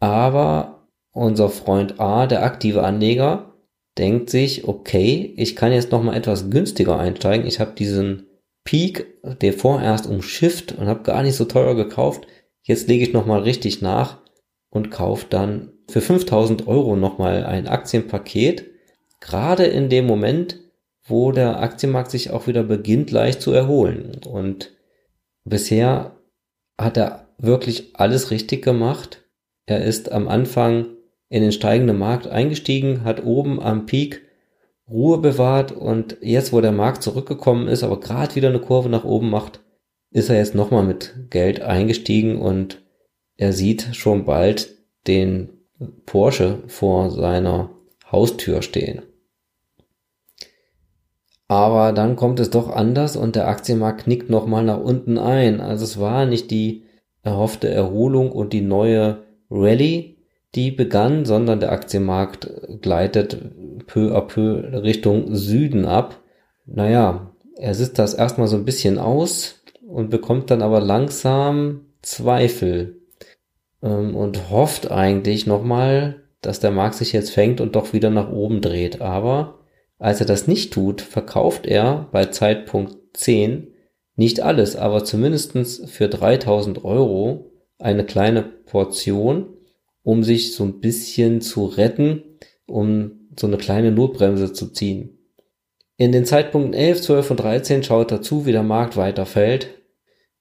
Aber 0.00 0.88
unser 1.12 1.48
Freund 1.48 1.98
A, 1.98 2.26
der 2.26 2.42
aktive 2.42 2.84
Anleger, 2.84 3.54
denkt 3.96 4.30
sich, 4.30 4.68
okay, 4.68 5.34
ich 5.36 5.56
kann 5.56 5.72
jetzt 5.72 5.90
noch 5.90 6.02
mal 6.02 6.16
etwas 6.16 6.50
günstiger 6.50 6.98
einsteigen. 6.98 7.46
Ich 7.46 7.58
habe 7.58 7.72
diesen 7.72 8.26
Peak, 8.64 9.06
der 9.40 9.54
vorerst 9.54 10.06
umschifft 10.06 10.72
und 10.72 10.86
habe 10.86 11.02
gar 11.02 11.22
nicht 11.22 11.36
so 11.36 11.46
teuer 11.46 11.74
gekauft. 11.74 12.26
Jetzt 12.62 12.86
lege 12.86 13.02
ich 13.02 13.12
noch 13.12 13.26
mal 13.26 13.40
richtig 13.40 13.80
nach 13.80 14.18
und 14.70 14.90
kaufe 14.90 15.26
dann 15.28 15.72
für 15.88 16.02
5000 16.02 16.68
Euro 16.68 16.96
noch 16.96 17.18
mal 17.18 17.44
ein 17.44 17.66
Aktienpaket. 17.66 18.70
Gerade 19.20 19.64
in 19.64 19.88
dem 19.88 20.06
Moment, 20.06 20.60
wo 21.04 21.32
der 21.32 21.60
Aktienmarkt 21.60 22.10
sich 22.10 22.30
auch 22.30 22.46
wieder 22.46 22.62
beginnt 22.62 23.10
leicht 23.10 23.40
zu 23.40 23.52
erholen. 23.52 24.20
Und 24.26 24.72
bisher 25.44 26.16
hat 26.78 26.96
er 26.96 27.28
wirklich 27.38 27.94
alles 27.94 28.30
richtig 28.30 28.62
gemacht. 28.62 29.24
Er 29.66 29.84
ist 29.84 30.12
am 30.12 30.28
Anfang 30.28 30.86
in 31.28 31.42
den 31.42 31.52
steigenden 31.52 31.98
Markt 31.98 32.26
eingestiegen, 32.26 33.04
hat 33.04 33.24
oben 33.24 33.60
am 33.60 33.86
Peak 33.86 34.22
Ruhe 34.90 35.18
bewahrt 35.18 35.72
und 35.72 36.16
jetzt, 36.22 36.52
wo 36.52 36.60
der 36.60 36.72
Markt 36.72 37.02
zurückgekommen 37.02 37.68
ist, 37.68 37.82
aber 37.82 38.00
gerade 38.00 38.34
wieder 38.34 38.48
eine 38.48 38.60
Kurve 38.60 38.88
nach 38.88 39.04
oben 39.04 39.28
macht, 39.28 39.60
ist 40.10 40.30
er 40.30 40.36
jetzt 40.36 40.54
nochmal 40.54 40.84
mit 40.84 41.14
Geld 41.28 41.60
eingestiegen 41.60 42.40
und 42.40 42.82
er 43.36 43.52
sieht 43.52 43.94
schon 43.94 44.24
bald 44.24 44.76
den 45.06 45.50
Porsche 46.06 46.62
vor 46.66 47.10
seiner 47.10 47.70
Haustür 48.10 48.62
stehen. 48.62 49.02
Aber 51.48 51.92
dann 51.92 52.14
kommt 52.16 52.40
es 52.40 52.50
doch 52.50 52.68
anders 52.68 53.16
und 53.16 53.34
der 53.34 53.48
Aktienmarkt 53.48 54.04
knickt 54.04 54.28
nochmal 54.28 54.64
nach 54.64 54.80
unten 54.80 55.16
ein. 55.16 55.60
Also 55.60 55.84
es 55.84 55.98
war 55.98 56.26
nicht 56.26 56.50
die 56.50 56.84
erhoffte 57.22 57.68
Erholung 57.68 58.30
und 58.30 58.52
die 58.52 58.60
neue 58.60 59.24
Rallye, 59.50 60.18
die 60.54 60.70
begann, 60.70 61.24
sondern 61.24 61.60
der 61.60 61.72
Aktienmarkt 61.72 62.50
gleitet 62.82 63.38
peu 63.86 64.14
à 64.14 64.20
peu 64.20 64.60
Richtung 64.82 65.34
Süden 65.34 65.86
ab. 65.86 66.20
Naja, 66.66 67.32
er 67.56 67.74
sitzt 67.74 67.98
das 67.98 68.14
erstmal 68.14 68.46
so 68.46 68.56
ein 68.56 68.64
bisschen 68.66 68.98
aus 68.98 69.62
und 69.86 70.10
bekommt 70.10 70.50
dann 70.50 70.62
aber 70.62 70.80
langsam 70.80 71.86
Zweifel 72.02 73.00
ähm, 73.82 74.14
und 74.14 74.50
hofft 74.50 74.90
eigentlich 74.90 75.46
nochmal, 75.46 76.22
dass 76.42 76.60
der 76.60 76.70
Markt 76.70 76.94
sich 76.96 77.12
jetzt 77.12 77.30
fängt 77.30 77.60
und 77.60 77.74
doch 77.74 77.92
wieder 77.92 78.10
nach 78.10 78.30
oben 78.30 78.60
dreht. 78.60 79.00
Aber 79.00 79.57
als 79.98 80.20
er 80.20 80.26
das 80.26 80.46
nicht 80.46 80.72
tut, 80.72 81.00
verkauft 81.00 81.66
er 81.66 82.08
bei 82.12 82.26
Zeitpunkt 82.26 82.96
10 83.14 83.74
nicht 84.16 84.40
alles, 84.40 84.76
aber 84.76 85.04
zumindestens 85.04 85.82
für 85.86 86.08
3000 86.08 86.84
Euro 86.84 87.52
eine 87.78 88.04
kleine 88.04 88.42
Portion, 88.42 89.46
um 90.02 90.24
sich 90.24 90.54
so 90.54 90.64
ein 90.64 90.80
bisschen 90.80 91.40
zu 91.40 91.66
retten, 91.66 92.22
um 92.66 93.28
so 93.38 93.46
eine 93.46 93.58
kleine 93.58 93.92
Notbremse 93.92 94.52
zu 94.52 94.72
ziehen. 94.72 95.18
In 95.96 96.12
den 96.12 96.24
Zeitpunkten 96.24 96.74
11, 96.74 97.02
12 97.02 97.30
und 97.32 97.36
13 97.38 97.82
schaut 97.82 98.10
dazu, 98.10 98.46
wie 98.46 98.52
der 98.52 98.62
Markt 98.62 98.96
weiter 98.96 99.26
fällt. 99.26 99.68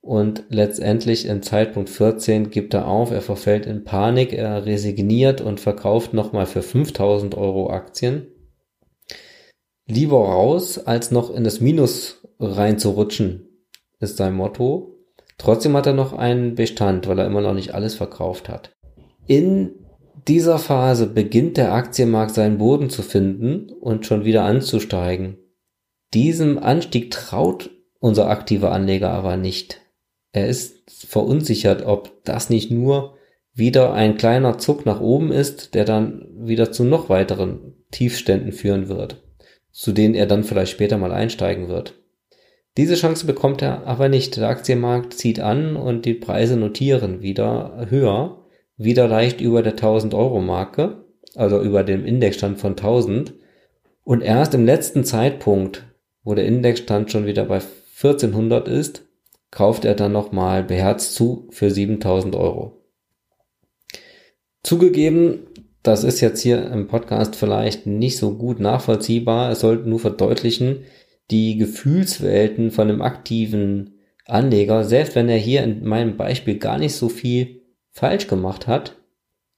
Und 0.01 0.43
letztendlich 0.49 1.25
im 1.25 1.41
Zeitpunkt 1.41 1.89
14 1.89 2.49
gibt 2.49 2.73
er 2.73 2.87
auf, 2.87 3.11
er 3.11 3.21
verfällt 3.21 3.65
in 3.65 3.83
Panik, 3.83 4.33
er 4.33 4.65
resigniert 4.65 5.41
und 5.41 5.59
verkauft 5.59 6.13
nochmal 6.13 6.45
für 6.45 6.61
5000 6.61 7.35
Euro 7.35 7.69
Aktien. 7.69 8.27
Lieber 9.87 10.17
raus, 10.17 10.77
als 10.79 11.11
noch 11.11 11.33
in 11.33 11.43
das 11.43 11.61
Minus 11.61 12.21
reinzurutschen 12.39 13.47
ist 13.99 14.17
sein 14.17 14.33
Motto. 14.33 14.95
Trotzdem 15.37 15.75
hat 15.75 15.87
er 15.87 15.93
noch 15.93 16.13
einen 16.13 16.55
Bestand, 16.55 17.07
weil 17.07 17.19
er 17.19 17.25
immer 17.25 17.41
noch 17.41 17.53
nicht 17.53 17.73
alles 17.73 17.95
verkauft 17.95 18.49
hat. 18.49 18.75
In 19.27 19.71
dieser 20.27 20.59
Phase 20.59 21.07
beginnt 21.07 21.57
der 21.57 21.73
Aktienmarkt 21.73 22.35
seinen 22.35 22.57
Boden 22.57 22.89
zu 22.89 23.01
finden 23.01 23.69
und 23.79 24.05
schon 24.05 24.25
wieder 24.25 24.43
anzusteigen. 24.43 25.37
Diesem 26.13 26.57
Anstieg 26.57 27.11
traut 27.11 27.69
unser 27.99 28.29
aktiver 28.29 28.71
Anleger 28.71 29.11
aber 29.11 29.37
nicht. 29.37 29.81
Er 30.31 30.47
ist 30.47 31.05
verunsichert, 31.05 31.85
ob 31.85 32.23
das 32.23 32.49
nicht 32.49 32.71
nur 32.71 33.15
wieder 33.53 33.93
ein 33.93 34.17
kleiner 34.17 34.57
Zuck 34.57 34.85
nach 34.85 35.01
oben 35.01 35.31
ist, 35.31 35.73
der 35.73 35.85
dann 35.85 36.27
wieder 36.37 36.71
zu 36.71 36.83
noch 36.83 37.09
weiteren 37.09 37.73
Tiefständen 37.91 38.51
führen 38.51 38.87
wird, 38.87 39.23
zu 39.77 39.91
denen 39.91 40.15
er 40.15 40.25
dann 40.25 40.43
vielleicht 40.43 40.71
später 40.71 40.97
mal 40.97 41.11
einsteigen 41.11 41.67
wird. 41.67 41.93
Diese 42.77 42.95
Chance 42.95 43.27
bekommt 43.27 43.61
er 43.61 43.85
aber 43.85 44.09
nicht. 44.09 44.35
Der 44.35 44.49
Aktienmarkt 44.49 45.13
zieht 45.13 45.39
an 45.39 45.75
und 45.75 46.05
die 46.05 46.15
Preise 46.15 46.57
notieren 46.57 47.21
wieder 47.21 47.85
höher, 47.87 48.43
wieder 48.75 49.07
leicht 49.07 49.39
über 49.39 49.61
der 49.61 49.73
1000 49.73 50.15
Euro 50.15 50.41
Marke, 50.41 51.05
also 51.35 51.61
über 51.61 51.83
dem 51.83 52.07
Indexstand 52.07 52.57
von 52.57 52.71
1000. 52.71 53.35
Und 54.03 54.23
erst 54.23 54.55
im 54.55 54.65
letzten 54.65 55.03
Zeitpunkt, 55.03 55.85
wo 56.23 56.33
der 56.33 56.47
Indexstand 56.47 57.11
schon 57.11 57.27
wieder 57.27 57.45
bei 57.45 57.61
1400 58.01 58.67
ist, 58.67 59.03
kauft 59.51 59.85
er 59.85 59.93
dann 59.93 60.11
nochmal 60.11 60.63
beherzt 60.63 61.13
zu 61.13 61.47
für 61.51 61.69
7000 61.69 62.35
Euro. 62.35 62.81
Zugegeben, 64.63 65.46
das 65.87 66.03
ist 66.03 66.19
jetzt 66.19 66.41
hier 66.41 66.69
im 66.69 66.87
Podcast 66.87 67.35
vielleicht 67.35 67.87
nicht 67.87 68.17
so 68.17 68.35
gut 68.35 68.59
nachvollziehbar. 68.59 69.51
Es 69.51 69.61
sollte 69.61 69.87
nur 69.87 69.99
verdeutlichen, 69.99 70.83
die 71.31 71.57
Gefühlswelten 71.57 72.71
von 72.71 72.89
einem 72.89 73.01
aktiven 73.01 74.01
Anleger, 74.25 74.83
selbst 74.83 75.15
wenn 75.15 75.29
er 75.29 75.37
hier 75.37 75.63
in 75.63 75.85
meinem 75.85 76.17
Beispiel 76.17 76.57
gar 76.57 76.77
nicht 76.77 76.93
so 76.93 77.07
viel 77.07 77.61
falsch 77.91 78.27
gemacht 78.27 78.67
hat, 78.67 78.97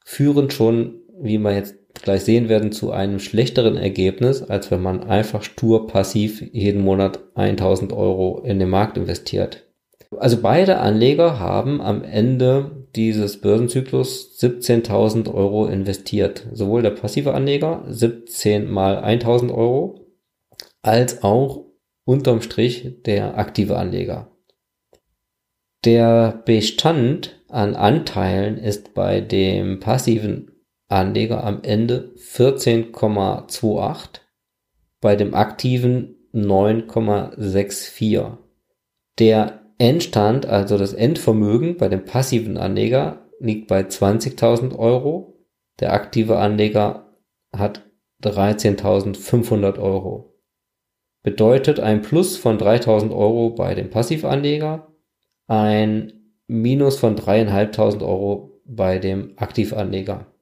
führen 0.05 0.51
schon, 0.51 1.01
wie 1.19 1.39
wir 1.39 1.53
jetzt 1.53 1.75
gleich 1.95 2.21
sehen 2.21 2.47
werden, 2.47 2.71
zu 2.71 2.91
einem 2.91 3.19
schlechteren 3.19 3.75
Ergebnis, 3.75 4.43
als 4.43 4.69
wenn 4.69 4.81
man 4.81 5.03
einfach 5.03 5.41
stur 5.41 5.87
passiv 5.87 6.41
jeden 6.53 6.83
Monat 6.83 7.19
1000 7.33 7.91
Euro 7.91 8.41
in 8.45 8.59
den 8.59 8.69
Markt 8.69 8.97
investiert. 8.97 9.65
Also 10.15 10.37
beide 10.41 10.77
Anleger 10.77 11.39
haben 11.39 11.81
am 11.81 12.03
Ende 12.03 12.78
dieses 12.95 13.41
Börsenzyklus 13.41 14.37
17.000 14.39 15.33
Euro 15.33 15.67
investiert. 15.67 16.47
Sowohl 16.51 16.81
der 16.81 16.91
passive 16.91 17.33
Anleger 17.33 17.83
17 17.87 18.69
mal 18.69 18.97
1000 18.97 19.51
Euro 19.51 20.07
als 20.81 21.23
auch 21.23 21.65
unterm 22.05 22.41
Strich 22.41 23.01
der 23.05 23.37
aktive 23.37 23.77
Anleger. 23.77 24.31
Der 25.85 26.41
Bestand 26.45 27.41
an 27.47 27.75
Anteilen 27.75 28.57
ist 28.57 28.93
bei 28.93 29.21
dem 29.21 29.79
passiven 29.79 30.51
Anleger 30.87 31.43
am 31.43 31.61
Ende 31.63 32.13
14,28, 32.17 34.19
bei 34.99 35.15
dem 35.15 35.35
aktiven 35.35 36.15
9,64. 36.33 38.37
Der 39.19 39.58
Endstand, 39.79 40.45
also 40.45 40.77
das 40.77 40.93
Endvermögen 40.93 41.77
bei 41.77 41.89
dem 41.89 42.05
passiven 42.05 42.57
Anleger 42.57 43.27
liegt 43.39 43.67
bei 43.67 43.81
20.000 43.81 44.77
Euro. 44.77 45.45
Der 45.79 45.93
aktive 45.93 46.37
Anleger 46.37 47.17
hat 47.51 47.89
13.500 48.21 49.79
Euro 49.79 50.29
bedeutet 51.23 51.79
ein 51.79 52.01
Plus 52.01 52.37
von 52.37 52.57
3000 52.57 53.11
Euro 53.11 53.51
bei 53.51 53.75
dem 53.75 53.89
Passivanleger, 53.89 54.93
ein 55.47 56.13
Minus 56.47 56.97
von 56.97 57.15
3.500 57.15 58.01
Euro 58.01 58.61
bei 58.65 58.97
dem 58.97 59.33
Aktivanleger. 59.35 60.33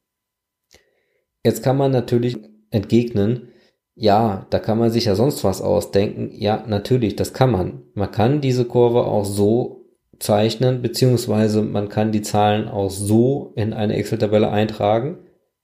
Jetzt 1.44 1.64
kann 1.64 1.78
man 1.78 1.92
natürlich 1.92 2.38
entgegnen, 2.72 3.50
ja, 3.98 4.46
da 4.50 4.60
kann 4.60 4.78
man 4.78 4.92
sich 4.92 5.06
ja 5.06 5.16
sonst 5.16 5.44
was 5.44 5.62
ausdenken. 5.62 6.32
Ja, 6.34 6.64
natürlich, 6.68 7.16
das 7.16 7.34
kann 7.34 7.52
man. 7.52 7.84
Man 7.94 8.12
kann 8.12 8.42
diese 8.42 8.66
Kurve 8.66 9.06
auch 9.06 9.26
so 9.26 9.86
zeichnen, 10.20 10.82
beziehungsweise 10.82 11.62
man 11.62 11.90
kann 11.90 12.12
die 12.12 12.22
Zahlen 12.22 12.68
auch 12.68 12.90
so 12.90 13.54
in 13.56 13.74
eine 13.74 13.96
Excel-Tabelle 13.96 14.50
eintragen, 14.50 15.18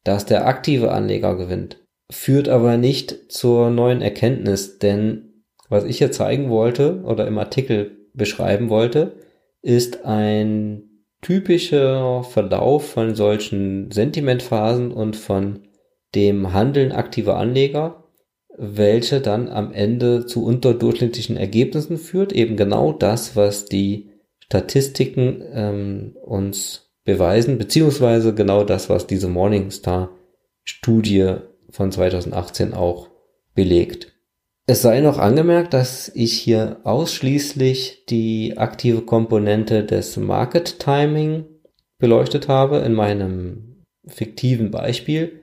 dass 0.03 0.25
der 0.25 0.47
aktive 0.47 0.91
Anleger 0.91 1.35
gewinnt 1.35 1.83
führt 2.13 2.47
aber 2.47 2.77
nicht 2.77 3.31
zur 3.31 3.69
neuen 3.69 4.01
Erkenntnis, 4.01 4.79
denn 4.79 5.43
was 5.69 5.83
ich 5.83 5.97
hier 5.97 6.11
zeigen 6.11 6.49
wollte 6.49 7.01
oder 7.03 7.27
im 7.27 7.37
Artikel 7.37 8.09
beschreiben 8.13 8.69
wollte, 8.69 9.13
ist 9.61 10.05
ein 10.05 10.83
typischer 11.21 12.23
Verlauf 12.23 12.91
von 12.91 13.15
solchen 13.15 13.89
Sentimentphasen 13.91 14.91
und 14.91 15.15
von 15.15 15.61
dem 16.13 16.53
Handeln 16.53 16.91
aktiver 16.91 17.37
Anleger, 17.37 18.02
welche 18.57 19.21
dann 19.21 19.49
am 19.49 19.71
Ende 19.73 20.25
zu 20.25 20.43
unterdurchschnittlichen 20.45 21.37
Ergebnissen 21.37 21.97
führt. 21.97 22.33
Eben 22.33 22.55
genau 22.55 22.91
das, 22.91 23.35
was 23.35 23.65
die 23.65 24.11
Statistiken 24.39 25.43
ähm, 25.51 26.15
uns 26.23 26.91
beweisen, 27.03 27.57
beziehungsweise 27.57 28.35
genau 28.35 28.63
das, 28.63 28.89
was 28.89 29.07
diese 29.07 29.27
Morningstar-Studie 29.27 31.35
von 31.69 31.91
2018 31.91 32.73
auch 32.73 33.09
belegt. 33.55 34.13
Es 34.65 34.81
sei 34.81 35.01
noch 35.01 35.17
angemerkt, 35.17 35.73
dass 35.73 36.09
ich 36.15 36.33
hier 36.33 36.79
ausschließlich 36.85 38.05
die 38.05 38.57
aktive 38.57 39.01
Komponente 39.01 39.83
des 39.83 40.15
Market 40.15 40.79
Timing 40.79 41.43
beleuchtet 41.97 42.47
habe 42.47 42.77
in 42.77 42.93
meinem 42.93 43.83
fiktiven 44.05 44.71
Beispiel, 44.71 45.42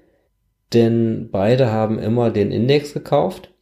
denn 0.72 1.28
beide 1.30 1.70
haben 1.70 1.98
immer 1.98 2.30
den 2.30 2.50
Index 2.50 2.94
gekauft. 2.94 3.52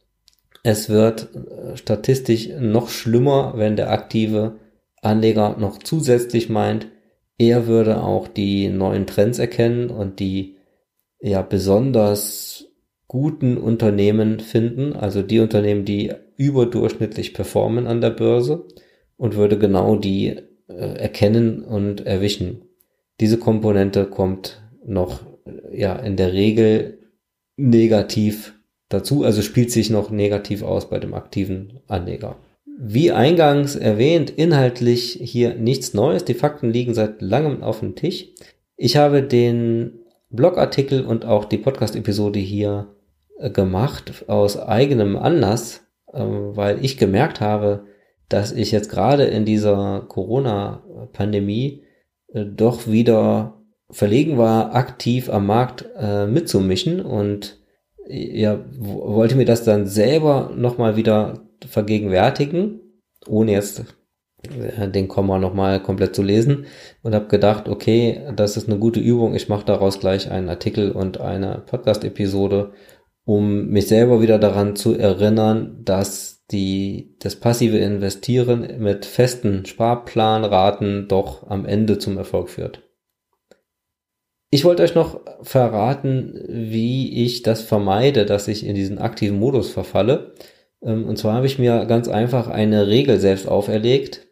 Es 0.63 0.89
wird 0.89 1.29
äh, 1.35 1.77
statistisch 1.77 2.49
noch 2.59 2.89
schlimmer, 2.89 3.53
wenn 3.55 3.75
der 3.75 3.91
aktive 3.91 4.59
Anleger 5.01 5.55
noch 5.57 5.79
zusätzlich 5.79 6.49
meint, 6.49 6.87
er 7.37 7.67
würde 7.67 8.03
auch 8.03 8.27
die 8.27 8.67
neuen 8.67 9.07
Trends 9.07 9.39
erkennen 9.39 9.89
und 9.89 10.19
die 10.19 10.57
ja 11.21 11.41
besonders 11.41 12.65
guten 13.07 13.57
Unternehmen 13.57 14.39
finden, 14.39 14.93
also 14.93 15.21
die 15.21 15.39
Unternehmen, 15.39 15.85
die 15.85 16.11
überdurchschnittlich 16.35 17.33
performen 17.33 17.87
an 17.87 18.01
der 18.01 18.11
Börse 18.11 18.65
und 19.17 19.35
würde 19.35 19.57
genau 19.57 19.95
die 19.95 20.35
äh, 20.67 20.73
erkennen 20.73 21.63
und 21.63 22.05
erwischen. 22.05 22.61
Diese 23.19 23.37
Komponente 23.37 24.05
kommt 24.05 24.61
noch 24.85 25.21
ja 25.71 25.95
in 25.95 26.17
der 26.17 26.33
Regel 26.33 26.98
negativ 27.59 28.55
dazu, 28.89 29.23
also 29.23 29.41
spielt 29.41 29.71
sich 29.71 29.89
noch 29.89 30.09
negativ 30.09 30.63
aus 30.63 30.89
bei 30.89 30.99
dem 30.99 31.13
aktiven 31.13 31.79
Anleger. 31.87 32.37
Wie 32.81 33.11
eingangs 33.11 33.75
erwähnt, 33.75 34.29
inhaltlich 34.29 35.19
hier 35.21 35.55
nichts 35.55 35.93
Neues. 35.93 36.23
Die 36.23 36.33
Fakten 36.33 36.71
liegen 36.71 36.93
seit 36.93 37.21
langem 37.21 37.61
auf 37.61 37.81
dem 37.81 37.95
Tisch. 37.95 38.27
Ich 38.77 38.95
habe 38.95 39.21
den 39.21 39.99
Blogartikel 40.29 41.05
und 41.05 41.25
auch 41.25 41.45
die 41.45 41.57
Podcast-Episode 41.57 42.39
hier 42.39 42.87
äh, 43.37 43.49
gemacht 43.49 44.25
aus 44.27 44.57
eigenem 44.57 45.17
Anlass, 45.17 45.81
äh, 46.13 46.19
weil 46.21 46.83
ich 46.83 46.97
gemerkt 46.97 47.41
habe, 47.41 47.85
dass 48.29 48.53
ich 48.53 48.71
jetzt 48.71 48.89
gerade 48.89 49.25
in 49.25 49.43
dieser 49.43 50.05
Corona-Pandemie 50.07 51.83
äh, 52.31 52.45
doch 52.45 52.87
wieder 52.87 53.58
verlegen 53.91 54.37
war, 54.37 54.75
aktiv 54.75 55.29
am 55.29 55.47
Markt 55.47 55.85
mitzumischen 56.27 57.01
und 57.01 57.59
ja, 58.07 58.59
wollte 58.77 59.35
mir 59.35 59.45
das 59.45 59.63
dann 59.63 59.85
selber 59.85 60.51
nochmal 60.55 60.95
wieder 60.95 61.47
vergegenwärtigen, 61.67 62.81
ohne 63.27 63.51
jetzt 63.51 63.85
den 64.43 65.07
Komma 65.07 65.37
nochmal 65.37 65.81
komplett 65.83 66.15
zu 66.15 66.23
lesen 66.23 66.65
und 67.03 67.13
habe 67.13 67.27
gedacht, 67.27 67.67
okay, 67.67 68.21
das 68.35 68.57
ist 68.57 68.67
eine 68.67 68.79
gute 68.79 68.99
Übung, 68.99 69.35
ich 69.35 69.49
mache 69.49 69.65
daraus 69.65 69.99
gleich 69.99 70.31
einen 70.31 70.49
Artikel 70.49 70.91
und 70.91 71.19
eine 71.19 71.63
Podcast-Episode, 71.65 72.71
um 73.25 73.67
mich 73.67 73.87
selber 73.87 74.21
wieder 74.21 74.39
daran 74.39 74.75
zu 74.75 74.95
erinnern, 74.95 75.81
dass 75.83 76.45
die, 76.51 77.15
das 77.19 77.35
passive 77.35 77.77
Investieren 77.77 78.79
mit 78.79 79.05
festen 79.05 79.65
Sparplanraten 79.65 81.07
doch 81.07 81.47
am 81.47 81.65
Ende 81.65 81.99
zum 81.99 82.17
Erfolg 82.17 82.49
führt. 82.49 82.88
Ich 84.51 84.65
wollte 84.65 84.81
euch 84.83 84.95
noch 84.95 85.19
verraten, 85.43 86.43
wie 86.47 87.23
ich 87.23 87.43
das 87.43 87.61
vermeide, 87.61 88.25
dass 88.25 88.47
ich 88.47 88.65
in 88.65 88.75
diesen 88.75 88.97
aktiven 88.97 89.37
Modus 89.37 89.69
verfalle. 89.69 90.33
Ähm, 90.81 91.05
und 91.05 91.17
zwar 91.17 91.35
habe 91.35 91.45
ich 91.45 91.59
mir 91.59 91.85
ganz 91.85 92.07
einfach 92.07 92.47
eine 92.47 92.87
Regel 92.87 93.19
selbst 93.19 93.47
auferlegt, 93.47 94.27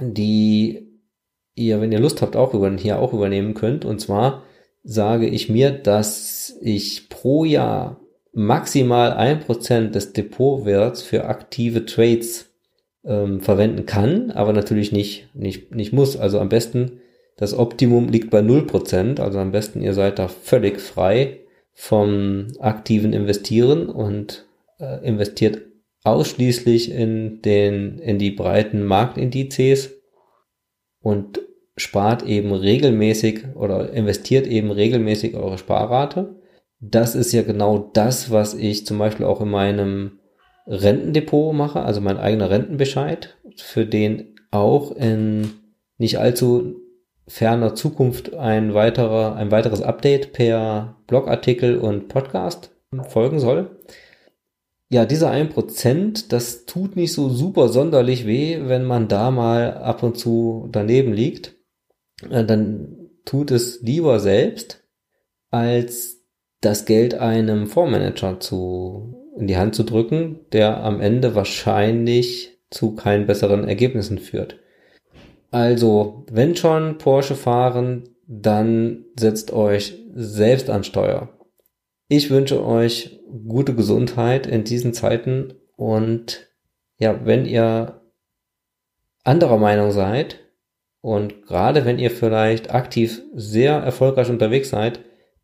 die 0.00 0.88
ihr, 1.54 1.80
wenn 1.80 1.92
ihr 1.92 2.00
Lust 2.00 2.20
habt, 2.22 2.36
auch 2.36 2.52
über, 2.54 2.70
hier 2.76 2.98
auch 2.98 3.12
übernehmen 3.12 3.54
könnt. 3.54 3.84
Und 3.84 4.00
zwar 4.00 4.42
sage 4.84 5.26
ich 5.26 5.48
mir, 5.48 5.70
dass 5.70 6.56
ich 6.60 7.08
pro 7.08 7.44
Jahr 7.44 8.00
maximal 8.32 9.12
ein 9.12 9.40
Prozent 9.40 9.94
des 9.94 10.12
Depotwerts 10.12 11.02
für 11.02 11.24
aktive 11.24 11.86
Trades 11.86 12.50
ähm, 13.04 13.40
verwenden 13.40 13.86
kann, 13.86 14.30
aber 14.30 14.52
natürlich 14.52 14.92
nicht, 14.92 15.34
nicht, 15.34 15.74
nicht 15.74 15.92
muss. 15.92 16.16
Also 16.16 16.38
am 16.38 16.48
besten, 16.48 17.00
das 17.38 17.56
Optimum 17.56 18.08
liegt 18.08 18.30
bei 18.30 18.40
0%, 18.40 19.20
also 19.20 19.38
am 19.38 19.52
besten 19.52 19.80
ihr 19.80 19.94
seid 19.94 20.18
da 20.18 20.28
völlig 20.28 20.80
frei 20.80 21.38
vom 21.72 22.48
aktiven 22.58 23.12
Investieren 23.12 23.88
und 23.88 24.46
äh, 24.80 25.06
investiert 25.06 25.62
ausschließlich 26.02 26.90
in 26.90 27.40
den, 27.42 28.00
in 28.00 28.18
die 28.18 28.32
breiten 28.32 28.84
Marktindizes 28.84 29.94
und 31.00 31.40
spart 31.76 32.24
eben 32.24 32.52
regelmäßig 32.52 33.54
oder 33.54 33.92
investiert 33.92 34.48
eben 34.48 34.72
regelmäßig 34.72 35.36
eure 35.36 35.58
Sparrate. 35.58 36.34
Das 36.80 37.14
ist 37.14 37.32
ja 37.32 37.42
genau 37.42 37.90
das, 37.92 38.32
was 38.32 38.54
ich 38.54 38.84
zum 38.84 38.98
Beispiel 38.98 39.26
auch 39.26 39.40
in 39.40 39.50
meinem 39.50 40.18
Rentendepot 40.66 41.54
mache, 41.54 41.82
also 41.82 42.00
mein 42.00 42.18
eigener 42.18 42.50
Rentenbescheid, 42.50 43.36
für 43.56 43.86
den 43.86 44.34
auch 44.50 44.90
in 44.90 45.52
nicht 45.98 46.18
allzu 46.18 46.80
ferner 47.28 47.74
Zukunft 47.74 48.34
ein 48.34 48.74
weiterer, 48.74 49.36
ein 49.36 49.50
weiteres 49.50 49.82
Update 49.82 50.32
per 50.32 50.96
Blogartikel 51.06 51.78
und 51.78 52.08
Podcast 52.08 52.70
folgen 53.08 53.38
soll. 53.38 53.78
Ja, 54.90 55.04
dieser 55.04 55.30
1%, 55.30 56.28
das 56.30 56.64
tut 56.64 56.96
nicht 56.96 57.12
so 57.12 57.28
super 57.28 57.68
sonderlich 57.68 58.26
weh, 58.26 58.58
wenn 58.62 58.84
man 58.84 59.06
da 59.08 59.30
mal 59.30 59.74
ab 59.74 60.02
und 60.02 60.16
zu 60.16 60.68
daneben 60.72 61.12
liegt. 61.12 61.56
Äh, 62.30 62.44
dann 62.44 63.10
tut 63.26 63.50
es 63.50 63.82
lieber 63.82 64.18
selbst, 64.18 64.82
als 65.50 66.24
das 66.62 66.86
Geld 66.86 67.14
einem 67.14 67.66
Fondsmanager 67.66 68.40
zu, 68.40 69.14
in 69.38 69.46
die 69.46 69.58
Hand 69.58 69.74
zu 69.74 69.84
drücken, 69.84 70.40
der 70.52 70.82
am 70.82 71.02
Ende 71.02 71.34
wahrscheinlich 71.34 72.58
zu 72.70 72.94
keinen 72.94 73.26
besseren 73.26 73.68
Ergebnissen 73.68 74.18
führt. 74.18 74.58
Also, 75.50 76.26
wenn 76.30 76.56
schon 76.56 76.98
Porsche 76.98 77.34
fahren, 77.34 78.04
dann 78.26 79.06
setzt 79.18 79.52
euch 79.52 79.94
selbst 80.14 80.68
an 80.68 80.84
Steuer. 80.84 81.30
Ich 82.08 82.30
wünsche 82.30 82.64
euch 82.64 83.20
gute 83.46 83.74
Gesundheit 83.74 84.46
in 84.46 84.64
diesen 84.64 84.92
Zeiten 84.92 85.54
und 85.76 86.46
ja, 86.98 87.20
wenn 87.24 87.46
ihr 87.46 88.00
anderer 89.24 89.58
Meinung 89.58 89.92
seid 89.92 90.40
und 91.00 91.46
gerade 91.46 91.84
wenn 91.84 91.98
ihr 91.98 92.10
vielleicht 92.10 92.74
aktiv 92.74 93.22
sehr 93.34 93.74
erfolgreich 93.74 94.30
unterwegs 94.30 94.70
seid, 94.70 95.00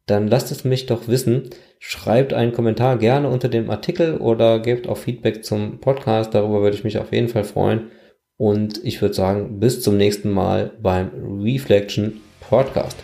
dann 0.07 0.29
lasst 0.29 0.51
es 0.51 0.65
mich 0.65 0.87
doch 0.87 1.09
wissen. 1.09 1.51
Schreibt 1.79 2.33
einen 2.33 2.53
Kommentar 2.53 2.99
gerne 2.99 3.29
unter 3.29 3.49
dem 3.49 3.71
Artikel 3.71 4.17
oder 4.19 4.59
gebt 4.59 4.89
auch 4.89 4.99
Feedback 4.99 5.45
zum 5.45 5.81
Podcast. 5.81 6.35
Darüber 6.35 6.61
würde 6.61 6.77
ich 6.77 6.85
mich 6.85 6.99
auf 6.99 7.13
jeden 7.13 7.29
Fall 7.29 7.45
freuen. 7.45 7.91
Und 8.37 8.85
ich 8.85 9.01
würde 9.01 9.15
sagen, 9.15 9.61
bis 9.61 9.81
zum 9.83 9.97
nächsten 9.97 10.31
Mal 10.31 10.73
beim 10.81 11.11
Reflection 11.43 12.21
Podcast. 12.41 12.97